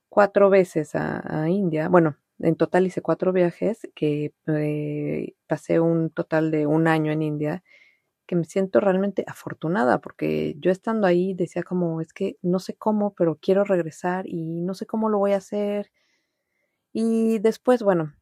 cuatro 0.08 0.50
veces 0.50 0.94
a, 0.94 1.48
India. 1.48 1.88
Bueno, 1.88 2.16
en 2.38 2.56
total 2.56 2.86
hice 2.86 3.02
cuatro 3.02 3.32
viajes, 3.32 3.88
que 3.94 4.32
eh, 4.46 5.34
pasé 5.46 5.80
un 5.80 6.10
total 6.10 6.50
de 6.50 6.66
un 6.66 6.88
año 6.88 7.12
en 7.12 7.22
India, 7.22 7.62
que 8.26 8.36
me 8.36 8.44
siento 8.44 8.80
realmente 8.80 9.24
afortunada, 9.26 10.00
porque 10.00 10.56
yo 10.58 10.70
estando 10.70 11.06
ahí 11.06 11.34
decía 11.34 11.62
como, 11.62 12.00
es 12.00 12.12
que 12.12 12.38
no 12.42 12.60
sé 12.60 12.74
cómo, 12.76 13.14
pero 13.14 13.38
quiero 13.40 13.64
regresar 13.64 14.26
y 14.26 14.62
no 14.62 14.74
sé 14.74 14.86
cómo 14.86 15.08
lo 15.10 15.18
voy 15.18 15.32
a 15.32 15.38
hacer. 15.38 15.90
Y 16.92 17.38
después, 17.40 17.82
bueno, 17.82 18.14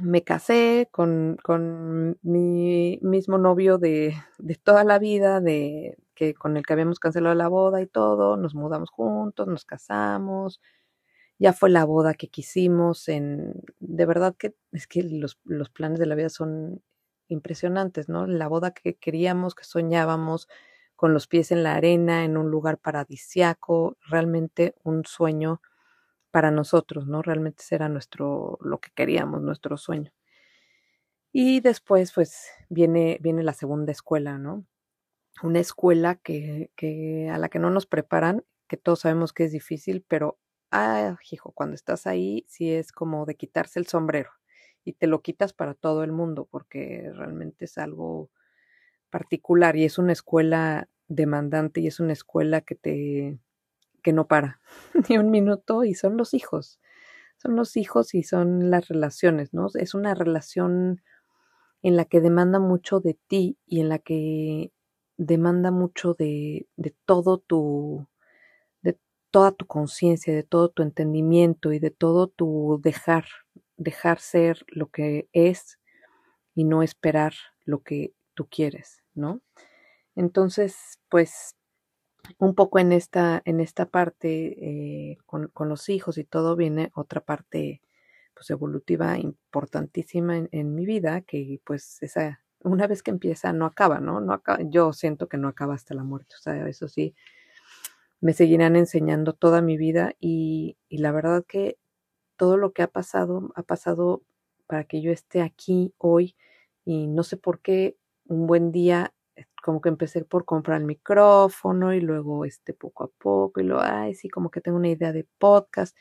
me 0.00 0.24
casé 0.24 0.88
con, 0.92 1.36
con 1.42 2.18
mi 2.22 2.98
mismo 3.02 3.38
novio 3.38 3.78
de, 3.78 4.14
de 4.38 4.54
toda 4.56 4.84
la 4.84 4.98
vida, 4.98 5.40
de 5.40 5.96
que 6.14 6.34
con 6.34 6.56
el 6.56 6.64
que 6.66 6.72
habíamos 6.72 6.98
cancelado 6.98 7.34
la 7.34 7.48
boda 7.48 7.80
y 7.82 7.86
todo, 7.86 8.36
nos 8.36 8.54
mudamos 8.54 8.90
juntos, 8.90 9.46
nos 9.48 9.64
casamos, 9.64 10.60
ya 11.38 11.52
fue 11.52 11.70
la 11.70 11.84
boda 11.84 12.14
que 12.14 12.28
quisimos, 12.28 13.08
en, 13.08 13.54
de 13.80 14.06
verdad 14.06 14.34
que 14.38 14.54
es 14.72 14.86
que 14.86 15.02
los, 15.04 15.38
los 15.44 15.70
planes 15.70 15.98
de 15.98 16.06
la 16.06 16.14
vida 16.14 16.28
son 16.30 16.82
impresionantes, 17.28 18.08
¿no? 18.08 18.26
La 18.26 18.48
boda 18.48 18.72
que 18.72 18.96
queríamos, 18.96 19.54
que 19.54 19.64
soñábamos, 19.64 20.48
con 20.96 21.12
los 21.14 21.26
pies 21.26 21.50
en 21.52 21.62
la 21.64 21.74
arena, 21.74 22.24
en 22.24 22.36
un 22.36 22.50
lugar 22.50 22.78
paradisiaco, 22.78 23.96
realmente 24.08 24.74
un 24.84 25.04
sueño 25.04 25.60
para 26.34 26.50
nosotros, 26.50 27.06
¿no? 27.06 27.22
Realmente 27.22 27.62
era 27.70 27.88
nuestro, 27.88 28.58
lo 28.60 28.80
que 28.80 28.90
queríamos, 28.92 29.40
nuestro 29.40 29.76
sueño. 29.76 30.10
Y 31.32 31.60
después, 31.60 32.12
pues, 32.12 32.48
viene, 32.68 33.18
viene 33.20 33.44
la 33.44 33.52
segunda 33.52 33.92
escuela, 33.92 34.36
¿no? 34.36 34.66
Una 35.44 35.60
escuela 35.60 36.16
que, 36.16 36.72
que, 36.74 37.30
a 37.32 37.38
la 37.38 37.48
que 37.48 37.60
no 37.60 37.70
nos 37.70 37.86
preparan, 37.86 38.44
que 38.66 38.76
todos 38.76 39.02
sabemos 39.02 39.32
que 39.32 39.44
es 39.44 39.52
difícil, 39.52 40.04
pero 40.08 40.40
ah, 40.72 41.16
hijo, 41.30 41.52
cuando 41.52 41.76
estás 41.76 42.08
ahí 42.08 42.44
sí 42.48 42.72
es 42.72 42.90
como 42.90 43.26
de 43.26 43.36
quitarse 43.36 43.78
el 43.78 43.86
sombrero 43.86 44.30
y 44.84 44.94
te 44.94 45.06
lo 45.06 45.22
quitas 45.22 45.52
para 45.52 45.74
todo 45.74 46.02
el 46.02 46.10
mundo 46.10 46.48
porque 46.50 47.12
realmente 47.14 47.66
es 47.66 47.78
algo 47.78 48.28
particular 49.10 49.76
y 49.76 49.84
es 49.84 49.98
una 49.98 50.12
escuela 50.12 50.88
demandante 51.06 51.80
y 51.80 51.86
es 51.86 52.00
una 52.00 52.12
escuela 52.12 52.62
que 52.62 52.74
te 52.74 53.38
que 54.04 54.12
no 54.12 54.28
para 54.28 54.60
ni 55.10 55.18
un 55.18 55.32
minuto 55.32 55.82
y 55.82 55.94
son 55.94 56.16
los 56.16 56.34
hijos. 56.34 56.78
Son 57.38 57.56
los 57.56 57.76
hijos 57.76 58.14
y 58.14 58.22
son 58.22 58.70
las 58.70 58.86
relaciones, 58.88 59.52
¿no? 59.52 59.66
Es 59.74 59.94
una 59.94 60.14
relación 60.14 61.02
en 61.82 61.96
la 61.96 62.04
que 62.04 62.20
demanda 62.20 62.60
mucho 62.60 63.00
de 63.00 63.18
ti 63.26 63.58
y 63.66 63.80
en 63.80 63.88
la 63.88 63.98
que 63.98 64.72
demanda 65.16 65.72
mucho 65.72 66.14
de, 66.14 66.68
de 66.76 66.94
todo 67.06 67.38
tu, 67.38 68.06
toda 69.34 69.50
tu 69.50 69.66
conciencia, 69.66 70.32
de 70.32 70.44
todo 70.44 70.68
tu 70.68 70.84
entendimiento 70.84 71.72
y 71.72 71.80
de 71.80 71.90
todo 71.90 72.28
tu 72.28 72.78
dejar, 72.80 73.24
dejar 73.76 74.20
ser 74.20 74.64
lo 74.68 74.92
que 74.92 75.28
es 75.32 75.80
y 76.54 76.62
no 76.62 76.84
esperar 76.84 77.34
lo 77.64 77.82
que 77.82 78.14
tú 78.34 78.46
quieres, 78.48 79.02
¿no? 79.12 79.40
Entonces, 80.14 81.00
pues 81.08 81.56
un 82.38 82.54
poco 82.54 82.78
en 82.78 82.92
esta, 82.92 83.42
en 83.44 83.60
esta 83.60 83.86
parte 83.86 84.56
eh, 84.58 85.18
con, 85.26 85.48
con, 85.48 85.68
los 85.68 85.88
hijos 85.88 86.18
y 86.18 86.24
todo 86.24 86.56
viene 86.56 86.90
otra 86.94 87.20
parte 87.20 87.82
pues 88.34 88.50
evolutiva 88.50 89.18
importantísima 89.18 90.36
en, 90.50 90.74
mi 90.74 90.86
vida 90.86 91.20
que 91.22 91.60
pues 91.64 92.02
esa 92.02 92.40
una 92.60 92.86
vez 92.86 93.02
que 93.02 93.10
empieza 93.10 93.52
no 93.52 93.66
acaba, 93.66 94.00
¿no? 94.00 94.20
no 94.20 94.42
yo 94.70 94.92
siento 94.92 95.28
que 95.28 95.36
no 95.36 95.48
acaba 95.48 95.74
hasta 95.74 95.94
la 95.94 96.02
muerte, 96.02 96.34
o 96.38 96.42
sea, 96.42 96.66
eso 96.66 96.88
sí, 96.88 97.14
me 98.20 98.32
seguirán 98.32 98.74
enseñando 98.76 99.34
toda 99.34 99.60
mi 99.60 99.76
vida 99.76 100.14
y, 100.18 100.78
y 100.88 100.98
la 100.98 101.12
verdad 101.12 101.44
que 101.46 101.78
todo 102.36 102.56
lo 102.56 102.72
que 102.72 102.82
ha 102.82 102.88
pasado 102.88 103.52
ha 103.54 103.62
pasado 103.62 104.22
para 104.66 104.84
que 104.84 105.02
yo 105.02 105.12
esté 105.12 105.42
aquí 105.42 105.94
hoy 105.98 106.36
y 106.84 107.06
no 107.06 107.22
sé 107.22 107.36
por 107.36 107.60
qué 107.60 107.96
un 108.26 108.46
buen 108.46 108.72
día 108.72 109.13
como 109.62 109.80
que 109.80 109.88
empecé 109.88 110.24
por 110.24 110.44
comprar 110.44 110.80
el 110.80 110.86
micrófono 110.86 111.94
y 111.94 112.00
luego 112.00 112.44
este 112.44 112.74
poco 112.74 113.04
a 113.04 113.08
poco 113.08 113.60
y 113.60 113.64
luego, 113.64 113.82
ay, 113.84 114.14
sí, 114.14 114.28
como 114.28 114.50
que 114.50 114.60
tengo 114.60 114.78
una 114.78 114.88
idea 114.90 115.12
de 115.12 115.26
podcast 115.38 115.96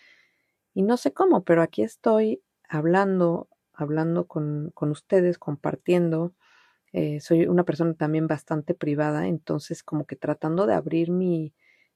y 0.73 0.83
no 0.83 0.97
sé 0.97 1.13
cómo, 1.13 1.43
pero 1.43 1.61
aquí 1.61 1.83
estoy 1.83 2.41
hablando, 2.69 3.47
hablando 3.73 4.27
con, 4.27 4.71
con 4.73 4.91
ustedes, 4.91 5.37
compartiendo. 5.37 6.33
Eh, 6.93 7.19
soy 7.21 7.47
una 7.47 7.63
persona 7.65 7.95
también 7.95 8.27
bastante 8.27 8.75
privada, 8.75 9.27
entonces 9.27 9.83
como 9.83 10.05
que 10.05 10.15
tratando 10.15 10.67
de 10.67 10.75
abrir 10.75 11.11
mi, 11.11 11.53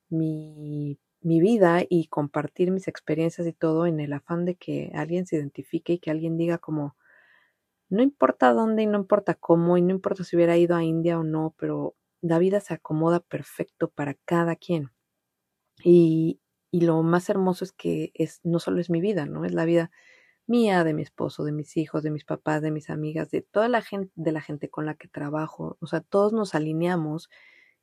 mi, 0.09 0.99
mi 1.21 1.41
vida 1.41 1.81
y 1.87 2.07
compartir 2.07 2.71
mis 2.71 2.87
experiencias 2.87 3.47
y 3.47 3.53
todo 3.53 3.87
en 3.87 3.99
el 3.99 4.13
afán 4.13 4.45
de 4.45 4.55
que 4.55 4.91
alguien 4.95 5.27
se 5.27 5.37
identifique 5.37 5.93
y 5.93 5.99
que 5.99 6.11
alguien 6.11 6.37
diga 6.37 6.57
como, 6.59 6.95
no 7.89 8.01
importa 8.03 8.53
dónde 8.53 8.83
y 8.83 8.87
no 8.87 8.97
importa 8.99 9.35
cómo 9.35 9.77
y 9.77 9.81
no 9.81 9.91
importa 9.91 10.23
si 10.23 10.35
hubiera 10.35 10.57
ido 10.57 10.75
a 10.75 10.83
India 10.83 11.19
o 11.19 11.23
no, 11.23 11.55
pero 11.57 11.95
la 12.21 12.39
vida 12.39 12.59
se 12.59 12.73
acomoda 12.73 13.19
perfecto 13.21 13.89
para 13.89 14.15
cada 14.25 14.55
quien. 14.55 14.91
Y, 15.83 16.39
y 16.71 16.81
lo 16.81 17.01
más 17.03 17.29
hermoso 17.29 17.63
es 17.65 17.71
que 17.71 18.11
es, 18.15 18.39
no 18.43 18.59
solo 18.59 18.79
es 18.79 18.89
mi 18.89 19.01
vida, 19.01 19.25
¿no? 19.25 19.45
Es 19.45 19.53
la 19.53 19.65
vida 19.65 19.91
mía, 20.47 20.83
de 20.83 20.93
mi 20.93 21.03
esposo, 21.03 21.43
de 21.43 21.51
mis 21.51 21.77
hijos, 21.77 22.03
de 22.03 22.11
mis 22.11 22.25
papás, 22.25 22.61
de 22.61 22.71
mis 22.71 22.89
amigas, 22.89 23.31
de 23.31 23.41
toda 23.41 23.69
la 23.69 23.81
gente, 23.81 24.11
de 24.15 24.31
la 24.31 24.41
gente 24.41 24.69
con 24.69 24.85
la 24.85 24.95
que 24.95 25.07
trabajo. 25.07 25.77
O 25.81 25.87
sea, 25.87 26.01
todos 26.01 26.33
nos 26.33 26.55
alineamos 26.55 27.29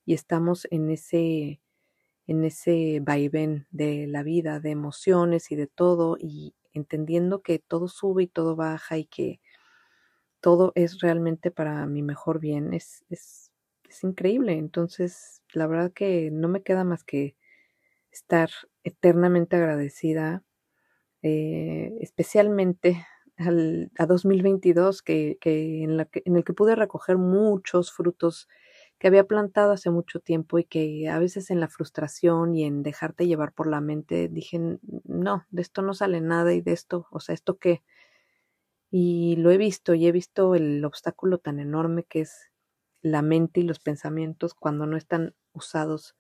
y 0.07 0.15
estamos 0.15 0.67
en 0.71 0.91
ese, 0.91 1.61
en 2.27 2.45
ese 2.45 3.01
vaivén 3.03 3.67
de 3.71 4.07
la 4.09 4.23
vida, 4.23 4.61
de 4.61 4.71
emociones 4.71 5.51
y 5.53 5.57
de 5.57 5.67
todo, 5.69 6.17
y 6.21 6.55
entendiendo 6.73 7.43
que 7.43 7.59
todo 7.59 7.89
sube 7.89 8.25
y 8.25 8.27
todo 8.29 8.57
baja 8.57 8.99
y 8.99 9.07
que 9.07 9.41
todo 10.45 10.73
es 10.77 11.01
realmente 11.01 11.51
para 11.51 11.87
mi 11.87 12.03
mejor 12.03 12.39
bien, 12.39 12.75
es, 12.75 13.03
es, 13.11 13.51
es 13.89 14.05
increíble. 14.05 14.53
Entonces, 14.59 15.43
la 15.55 15.67
verdad 15.67 15.91
que 15.95 16.31
no 16.31 16.49
me 16.49 16.63
queda 16.63 16.85
más 16.85 17.03
que 17.03 17.35
estar 18.13 18.51
eternamente 18.85 19.57
agradecida, 19.57 20.45
eh, 21.23 21.93
especialmente 22.01 23.07
al, 23.39 23.91
a 23.99 24.07
2022, 24.07 25.03
que, 25.03 25.39
que, 25.41 25.83
en 25.83 25.97
la 25.97 26.05
que, 26.07 26.23
en 26.27 26.37
el 26.37 26.45
que 26.45 26.53
pude 26.55 26.77
recoger 26.77 27.19
muchos 27.19 27.93
frutos 27.93 28.49
que 28.99 29.09
había 29.09 29.25
plantado 29.25 29.73
hace 29.73 29.91
mucho 29.91 30.21
tiempo 30.21 30.59
y 30.59 30.65
que 30.65 31.09
a 31.09 31.19
veces 31.19 31.51
en 31.51 31.61
la 31.61 31.69
frustración 31.69 32.55
y 32.55 32.65
en 32.65 32.83
dejarte 32.83 33.27
llevar 33.27 33.53
por 33.53 33.67
la 33.69 33.81
mente 33.81 34.29
dije, 34.29 34.61
no, 35.05 35.47
de 35.51 35.63
esto 35.63 35.83
no 35.83 35.95
sale 35.95 36.21
nada 36.21 36.55
y 36.55 36.61
de 36.63 36.73
esto, 36.73 37.07
o 37.11 37.21
sea, 37.21 37.35
¿esto 37.35 37.59
qué? 37.59 37.83
Y 38.97 39.35
lo 39.35 39.51
he 39.51 39.59
visto 39.59 39.95
y 39.95 40.07
he 40.07 40.13
visto 40.13 40.55
el 40.55 40.85
obstáculo 40.85 41.39
tan 41.39 41.59
enorme 41.59 42.05
que 42.05 42.21
es 42.21 42.53
la 43.03 43.23
mente 43.23 43.59
y 43.59 43.65
los 43.65 43.81
pensamientos 43.81 44.55
cuando 44.55 44.87
no 44.87 44.97
están 44.97 45.35
usados 45.53 46.15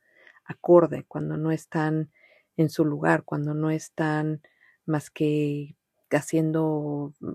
acorde, 0.44 1.04
cuando 1.06 1.36
no 1.36 1.52
están 1.52 2.10
en 2.56 2.70
su 2.70 2.84
lugar, 2.84 3.22
cuando 3.22 3.54
no 3.54 3.70
están 3.70 4.42
más 4.86 5.08
que 5.08 5.76
haciendo 6.10 7.12
mm, 7.20 7.32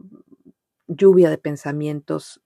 lluvia 0.88 1.30
de 1.30 1.38
pensamientos 1.38 2.42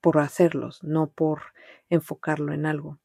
por 0.00 0.18
hacerlos, 0.18 0.82
no 0.82 1.06
por 1.06 1.42
enfocarlo 1.90 2.52
en 2.52 2.66
algo. 2.66 2.98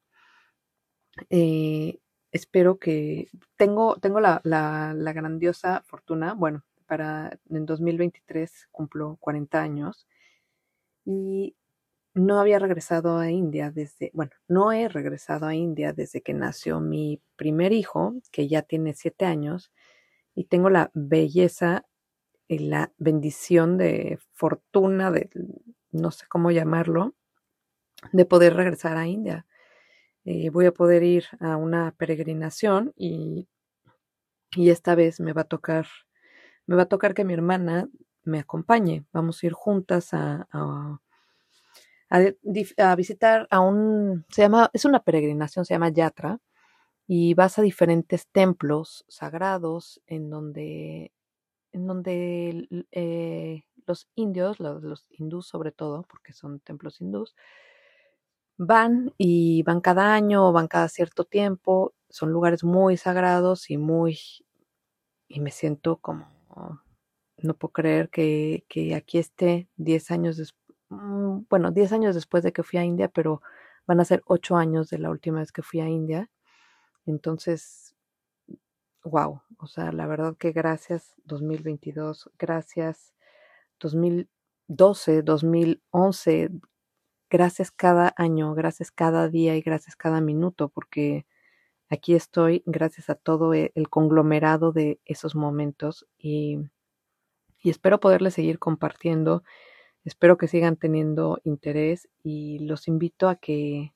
Eh, 1.29 1.99
espero 2.31 2.79
que 2.79 3.29
tengo, 3.55 3.97
tengo 3.97 4.19
la, 4.19 4.41
la, 4.43 4.95
la, 4.95 5.13
grandiosa 5.13 5.83
fortuna, 5.85 6.33
bueno, 6.33 6.63
para 6.91 7.39
en 7.49 7.65
2023 7.65 8.67
cumplo 8.69 9.15
40 9.21 9.61
años 9.61 10.09
y 11.05 11.55
no 12.13 12.37
había 12.37 12.59
regresado 12.59 13.17
a 13.17 13.31
India 13.31 13.71
desde, 13.71 14.11
bueno, 14.13 14.33
no 14.49 14.73
he 14.73 14.89
regresado 14.89 15.45
a 15.45 15.55
India 15.55 15.93
desde 15.93 16.21
que 16.21 16.33
nació 16.33 16.81
mi 16.81 17.21
primer 17.37 17.71
hijo, 17.71 18.15
que 18.29 18.49
ya 18.49 18.61
tiene 18.63 18.93
siete 18.93 19.23
años, 19.23 19.71
y 20.35 20.43
tengo 20.43 20.69
la 20.69 20.91
belleza 20.93 21.85
y 22.49 22.59
la 22.59 22.91
bendición 22.97 23.77
de 23.77 24.19
fortuna, 24.33 25.11
de 25.11 25.29
no 25.91 26.11
sé 26.11 26.25
cómo 26.27 26.51
llamarlo, 26.51 27.15
de 28.11 28.25
poder 28.25 28.55
regresar 28.55 28.97
a 28.97 29.07
India. 29.07 29.45
Eh, 30.25 30.49
voy 30.49 30.65
a 30.65 30.73
poder 30.73 31.03
ir 31.03 31.23
a 31.39 31.55
una 31.55 31.93
peregrinación 31.93 32.91
y, 32.97 33.47
y 34.57 34.71
esta 34.71 34.93
vez 34.93 35.21
me 35.21 35.31
va 35.31 35.43
a 35.43 35.45
tocar, 35.55 35.87
me 36.71 36.77
va 36.77 36.83
a 36.83 36.87
tocar 36.87 37.13
que 37.13 37.25
mi 37.25 37.33
hermana 37.33 37.89
me 38.23 38.39
acompañe. 38.39 39.05
Vamos 39.13 39.43
a 39.43 39.45
ir 39.47 39.53
juntas 39.53 40.13
a, 40.13 40.47
a 40.51 40.99
a, 42.77 42.95
visitar 42.95 43.47
a 43.49 43.61
un, 43.61 44.25
se 44.29 44.41
llama, 44.41 44.69
es 44.73 44.85
una 44.85 45.01
peregrinación, 45.03 45.65
se 45.65 45.73
llama 45.73 45.89
Yatra, 45.89 46.39
y 47.07 47.33
vas 47.33 47.57
a 47.57 47.61
diferentes 47.61 48.27
templos 48.27 49.05
sagrados 49.07 50.01
en 50.07 50.29
donde, 50.29 51.13
en 51.71 51.87
donde 51.87 52.85
eh, 52.91 53.63
los 53.87 54.07
indios, 54.15 54.59
los, 54.59 54.83
los 54.83 55.05
hindús 55.09 55.47
sobre 55.47 55.71
todo, 55.71 56.03
porque 56.09 56.33
son 56.33 56.59
templos 56.59 56.99
hindús, 57.01 57.35
van 58.57 59.13
y 59.17 59.63
van 59.63 59.81
cada 59.81 60.13
año 60.13 60.51
van 60.51 60.67
cada 60.67 60.89
cierto 60.89 61.23
tiempo, 61.25 61.93
son 62.09 62.31
lugares 62.31 62.63
muy 62.63 62.97
sagrados 62.97 63.69
y 63.69 63.77
muy, 63.77 64.19
y 65.29 65.39
me 65.39 65.51
siento 65.51 65.97
como, 65.97 66.27
no 67.37 67.55
puedo 67.55 67.73
creer 67.73 68.09
que, 68.09 68.65
que 68.69 68.95
aquí 68.95 69.17
esté 69.19 69.67
10 69.77 70.11
años 70.11 70.37
después 70.37 70.61
Mm, 70.91 71.45
bueno, 71.49 71.71
10 71.71 71.93
años 71.93 72.15
después 72.15 72.43
de 72.43 72.51
que 72.53 72.63
fui 72.63 72.77
a 72.79 72.83
India, 72.83 73.07
pero 73.09 73.41
van 73.87 73.99
a 74.01 74.05
ser 74.05 74.21
8 74.27 74.57
años 74.57 74.89
de 74.89 74.99
la 74.99 75.09
última 75.09 75.39
vez 75.39 75.51
que 75.53 75.63
fui 75.63 75.79
a 75.81 75.87
India. 75.89 76.29
Entonces, 77.05 77.95
wow, 79.03 79.41
o 79.57 79.67
sea, 79.67 79.91
la 79.91 80.07
verdad 80.07 80.35
que 80.37 80.51
gracias 80.51 81.15
2022, 81.25 82.29
gracias 82.39 83.13
2012, 83.79 85.23
2011, 85.23 86.51
gracias 87.29 87.71
cada 87.71 88.13
año, 88.17 88.53
gracias 88.55 88.91
cada 88.91 89.29
día 89.29 89.55
y 89.57 89.61
gracias 89.61 89.95
cada 89.95 90.21
minuto, 90.21 90.69
porque 90.69 91.25
aquí 91.91 92.15
estoy 92.15 92.63
gracias 92.65 93.09
a 93.09 93.15
todo 93.15 93.53
e, 93.53 93.71
el 93.75 93.89
conglomerado 93.89 94.71
de 94.71 94.99
esos 95.05 95.35
momentos 95.35 96.07
y, 96.17 96.57
y 97.61 97.69
espero 97.69 97.99
poderles 97.99 98.33
seguir 98.33 98.59
compartiendo. 98.59 99.43
Espero 100.05 100.37
que 100.37 100.47
sigan 100.47 100.77
teniendo 100.77 101.39
interés 101.43 102.09
y 102.23 102.59
los 102.59 102.87
invito 102.87 103.29
a 103.29 103.35
que 103.35 103.93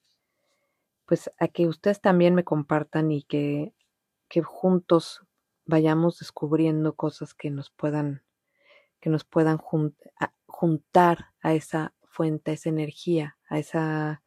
pues 1.07 1.31
a 1.39 1.47
que 1.47 1.67
ustedes 1.67 2.01
también 2.01 2.35
me 2.35 2.43
compartan 2.43 3.11
y 3.11 3.23
que, 3.23 3.73
que 4.27 4.41
juntos 4.41 5.21
vayamos 5.65 6.19
descubriendo 6.19 6.95
cosas 6.95 7.33
que 7.33 7.49
nos 7.49 7.69
puedan 7.69 8.23
que 8.99 9.09
nos 9.09 9.23
puedan 9.23 9.59
juntar 10.47 11.27
a 11.41 11.53
esa 11.53 11.93
fuente, 12.03 12.51
a 12.51 12.53
esa 12.55 12.69
energía, 12.69 13.37
a 13.47 13.59
esa 13.59 14.23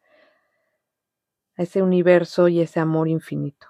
a 1.59 1.63
ese 1.63 1.83
universo 1.83 2.49
y 2.49 2.61
ese 2.61 2.81
amor 2.81 3.09
infinito. 3.09 3.67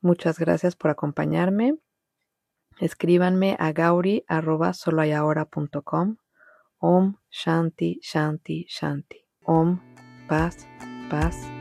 Muchas 0.00 0.38
gracias 0.38 0.76
por 0.76 0.90
acompañarme. 0.90 1.76
Escríbanme 2.80 3.56
a 3.58 3.72
gauri.soloayahora.com. 3.72 6.18
Om 6.80 7.16
Shanti 7.28 7.98
Shanti 8.00 8.64
Shanti. 8.68 9.26
Om 9.42 9.80
Paz 10.28 10.68
Paz 11.10 11.57